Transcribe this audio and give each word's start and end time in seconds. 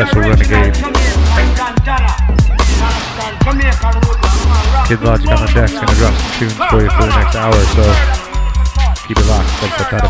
Special 0.00 0.22
Renegade. 0.22 0.74
Kid 4.88 5.00
Logic 5.02 5.28
on 5.28 5.40
the 5.44 5.52
deck's 5.52 5.74
gonna 5.74 5.94
drop 5.94 6.14
some 6.14 6.38
tunes 6.38 6.54
for 6.54 6.80
you 6.80 6.88
for 6.88 7.04
the 7.04 7.14
next 7.20 7.36
hour, 7.36 7.52
so 7.52 7.84
keep 9.06 9.18
it 9.18 9.26
locked. 9.26 9.48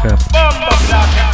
FM. 0.04 1.29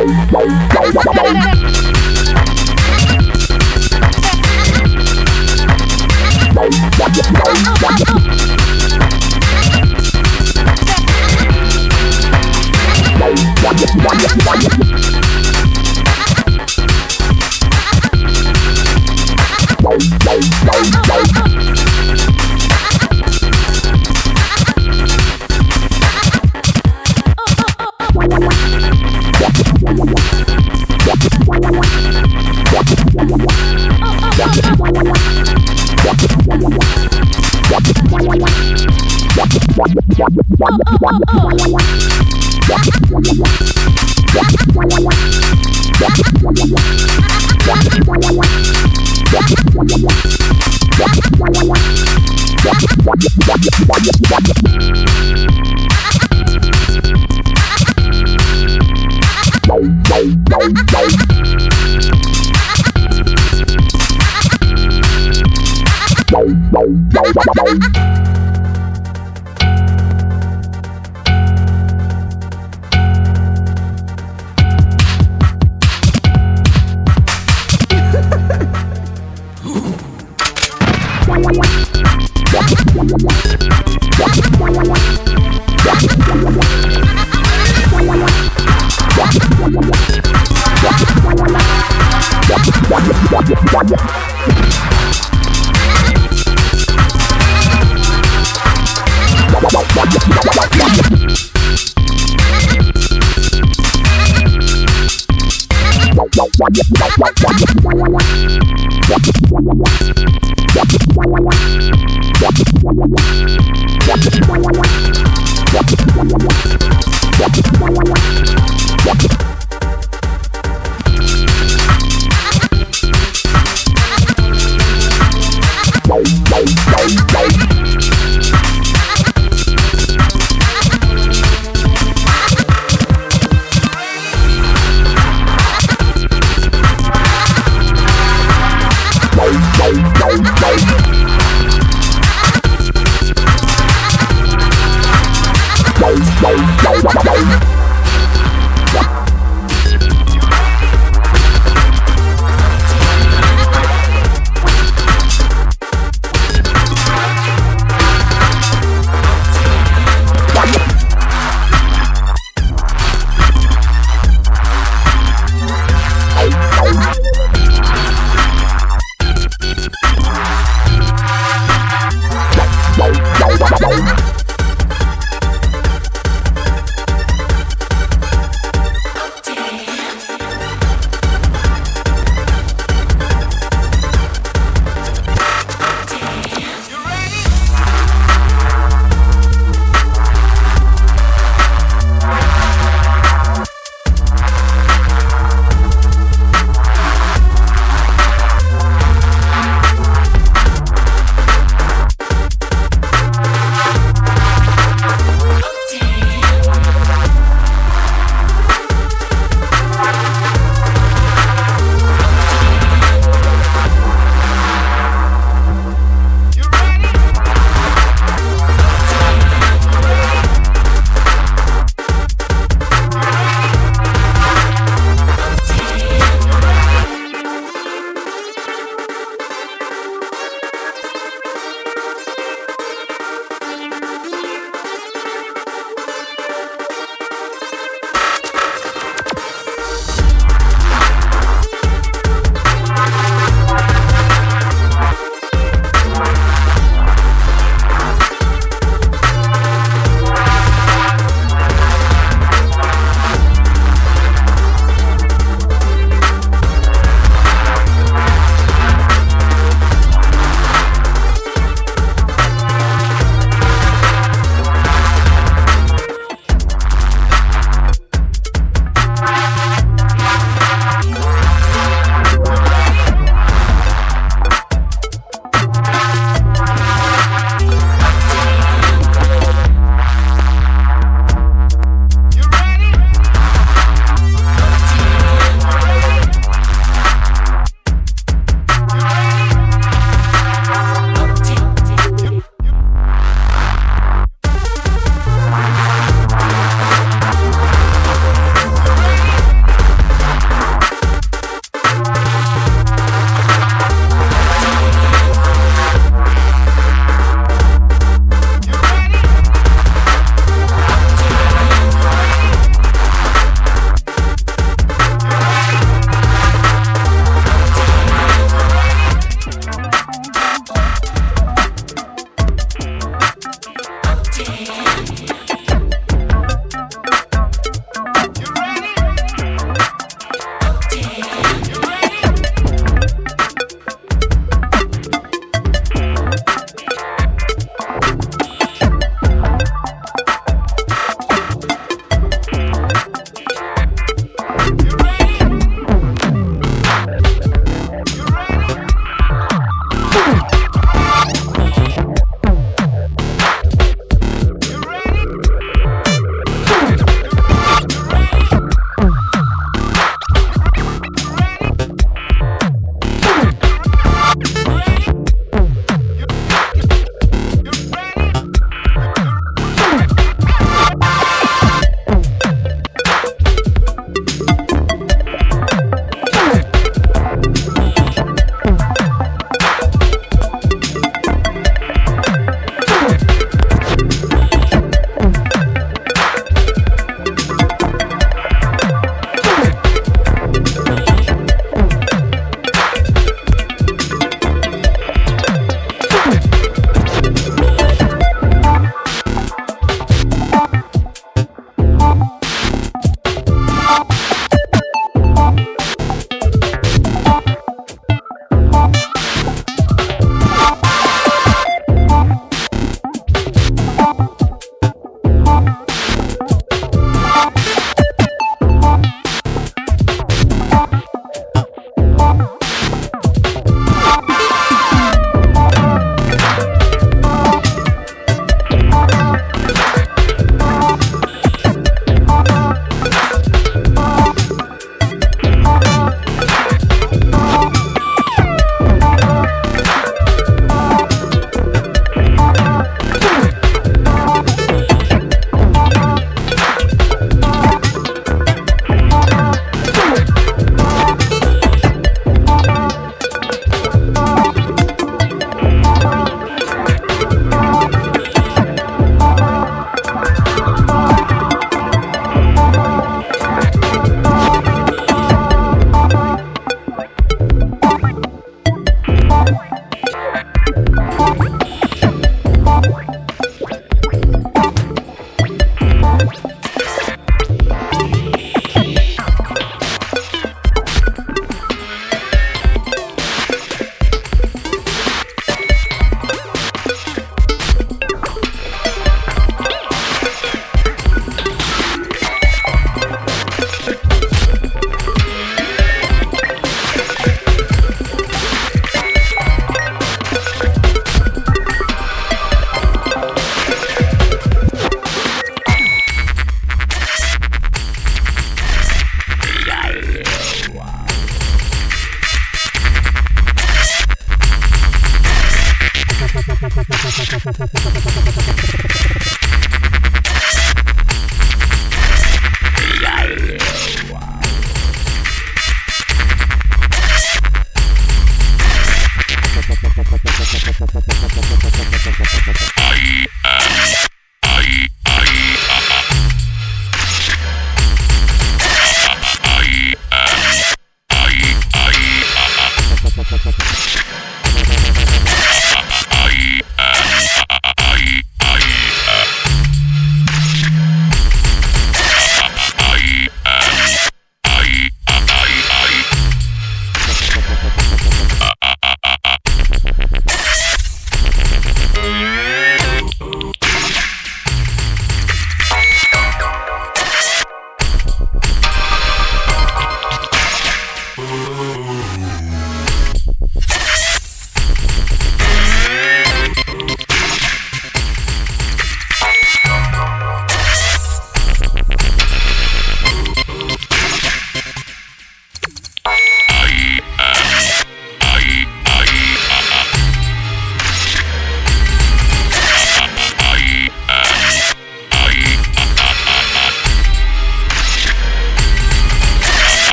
Oh, 0.00 0.04
oh, 0.32 0.92
oh. 8.08 8.27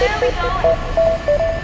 There 0.00 0.18
we 0.22 0.32
go. 0.32 1.59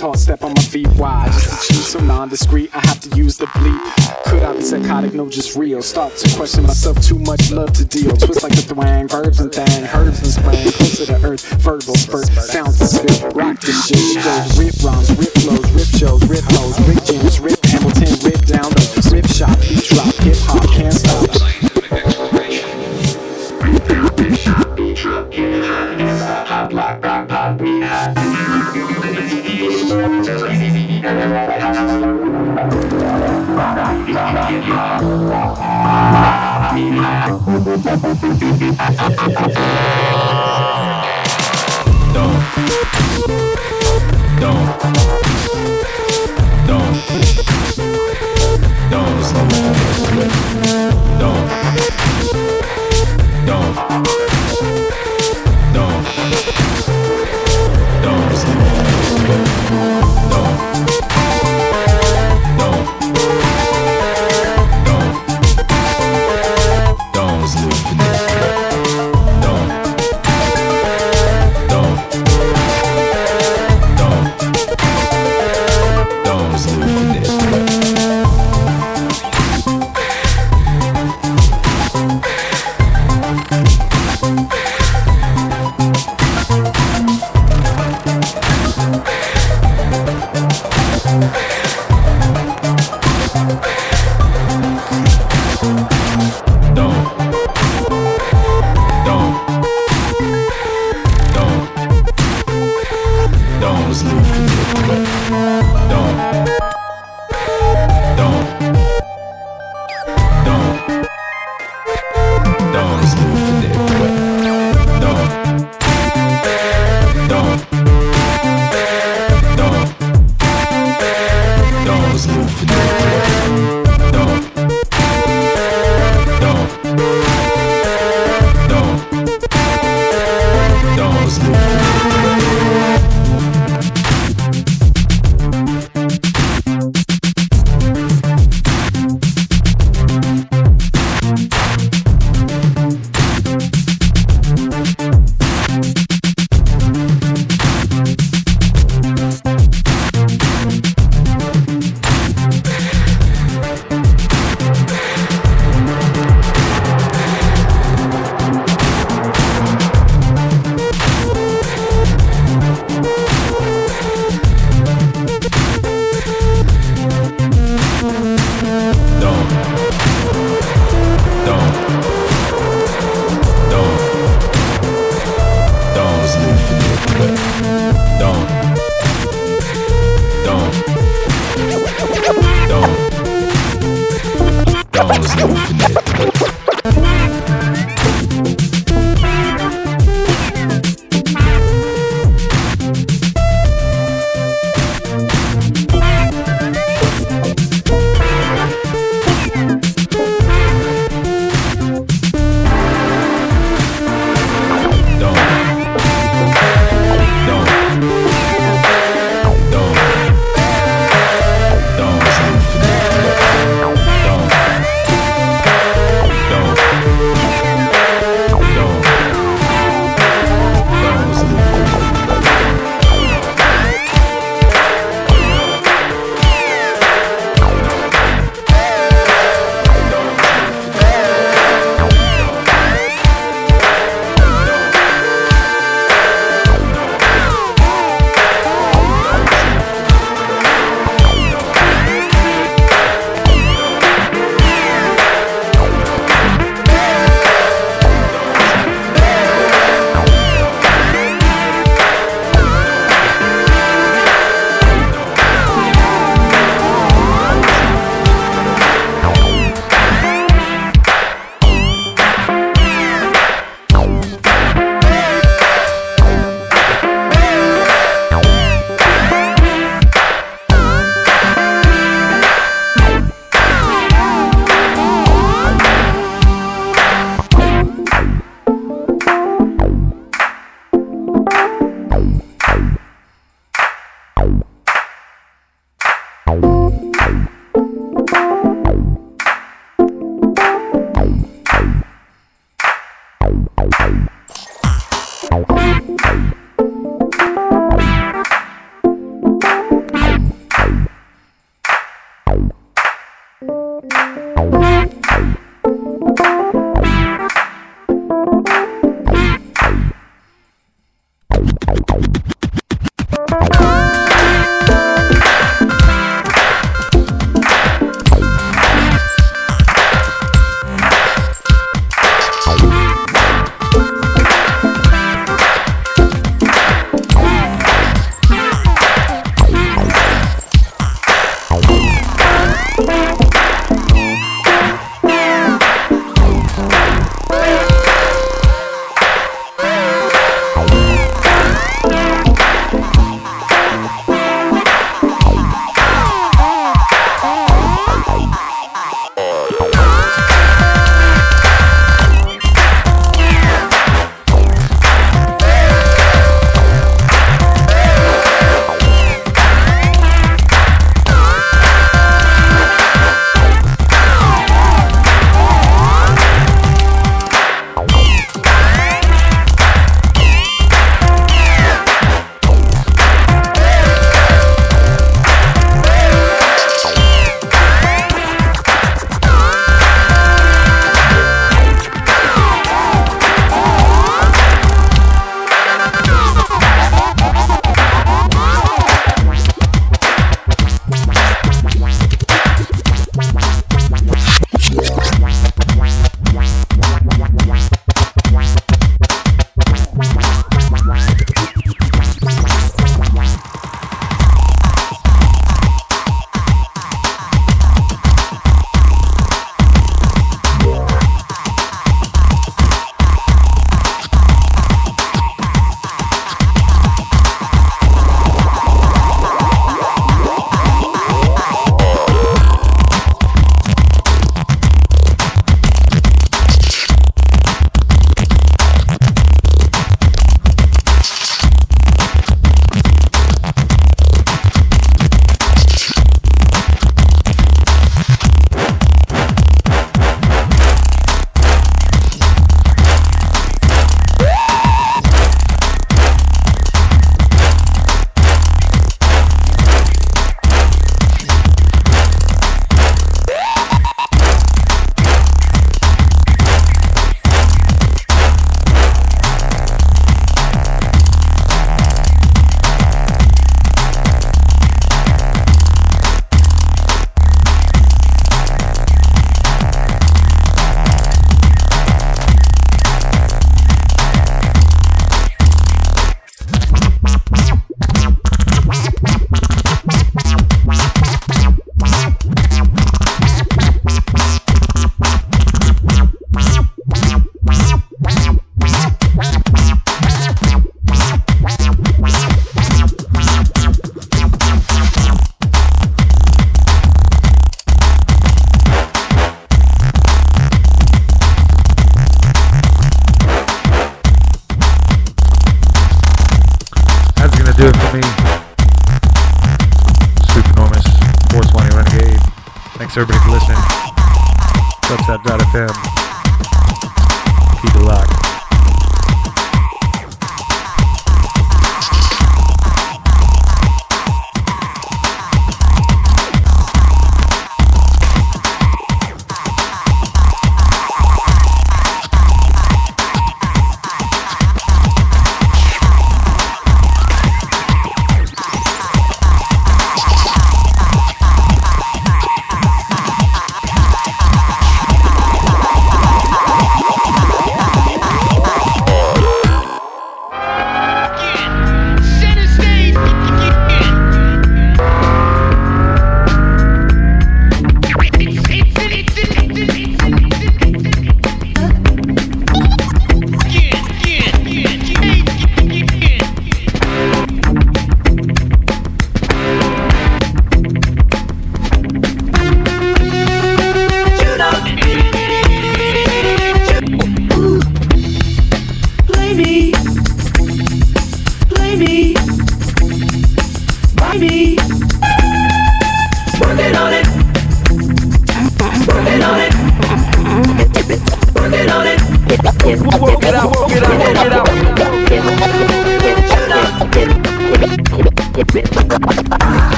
Hard 0.00 0.18
step 0.18 0.42
on 0.42 0.54
my 0.54 0.62
feet. 0.62 0.88
Why? 0.96 1.26
Just 1.26 1.68
to 1.68 1.74
choose 1.74 1.86
so 1.86 2.00
non-discreet, 2.00 2.74
I 2.74 2.80
have 2.86 3.00
to 3.00 3.16
use 3.16 3.36
the 3.36 3.46
bleep. 3.46 4.24
Could 4.24 4.42
I 4.42 4.54
be 4.54 4.62
psychotic? 4.62 5.12
No, 5.12 5.28
just 5.28 5.56
real. 5.56 5.82
Start 5.82 6.16
to 6.16 6.36
question 6.36 6.64
myself. 6.64 7.00
Too 7.02 7.18
much 7.18 7.50
love 7.50 7.72
to 7.74 7.84
deal. 7.84 8.16
Twist 8.16 8.42
like 8.42 8.52
the 8.52 8.62
thwang, 8.74 9.10
verbs 9.10 9.40
and 9.40 9.52
thang, 9.52 9.84
herbs 9.94 10.20
and 10.20 10.32
spring. 10.32 10.72
Close 10.72 10.96
to 10.98 11.06
the 11.06 11.20
earth, 11.26 11.44
verbal 11.60 11.94
spurt, 11.94 12.26
sounds 12.26 12.78
to 12.78 12.86
spit. 12.86 13.34
Rock 13.34 13.60
the 13.60 13.72
shit. 13.72 14.00
Rip 14.56 14.74
rhymes, 14.82 15.10
rip 15.18 15.32
flows, 15.42 15.70
rip 15.72 15.90
shows, 15.98 16.22
rip 16.28 16.44
hoes, 16.56 16.78
rip 16.88 17.04
jams, 17.04 17.40
rip 17.40 17.60
Hamilton, 17.66 18.12
rip 18.24 18.40
down 18.46 18.70
low, 18.72 18.88
rip 19.12 19.26
shot, 19.26 19.56
beat 19.68 19.84
drop, 19.84 20.14
hip 20.24 20.36
Don't. 42.12 42.40
Don't. 44.40 45.19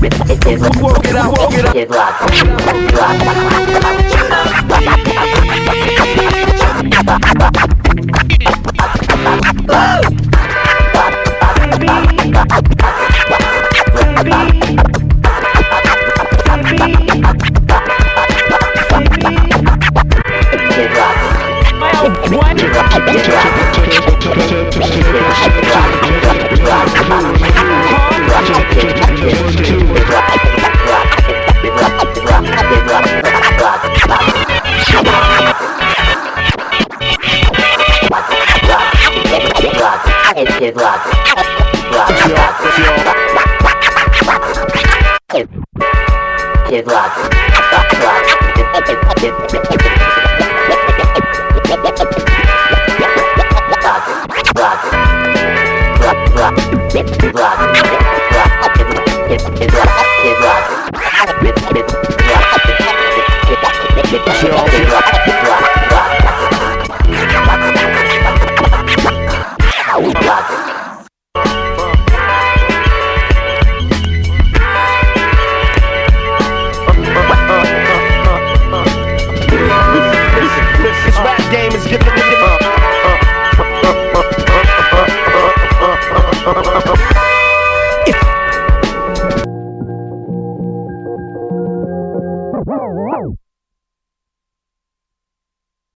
Walk 0.00 1.04
it 1.06 1.16
out, 1.16 1.36
walk 1.36 1.52
it 1.74 1.90
out. 4.70 5.07